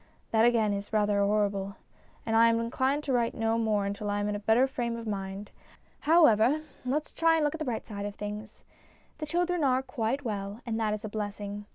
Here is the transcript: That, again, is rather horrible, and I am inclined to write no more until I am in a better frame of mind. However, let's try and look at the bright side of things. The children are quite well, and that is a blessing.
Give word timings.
That, 0.31 0.45
again, 0.45 0.73
is 0.73 0.91
rather 0.91 1.19
horrible, 1.23 1.75
and 2.25 2.35
I 2.35 2.47
am 2.49 2.59
inclined 2.59 3.03
to 3.03 3.13
write 3.13 3.35
no 3.35 3.59
more 3.59 3.85
until 3.85 4.09
I 4.09 4.19
am 4.19 4.27
in 4.27 4.33
a 4.33 4.39
better 4.39 4.65
frame 4.65 4.97
of 4.97 5.05
mind. 5.05 5.51
However, 5.99 6.61
let's 6.83 7.13
try 7.13 7.35
and 7.35 7.43
look 7.45 7.53
at 7.53 7.59
the 7.59 7.65
bright 7.65 7.85
side 7.85 8.07
of 8.07 8.15
things. 8.15 8.63
The 9.19 9.27
children 9.27 9.63
are 9.63 9.83
quite 9.83 10.23
well, 10.25 10.59
and 10.65 10.79
that 10.79 10.95
is 10.95 11.05
a 11.05 11.07
blessing. 11.09 11.67